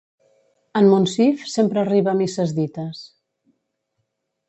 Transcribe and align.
En 0.79 0.87
Monsif 0.93 1.45
sempre 1.57 1.81
arriba 1.83 2.17
a 2.17 2.19
misses 2.25 2.57
dites. 2.63 3.07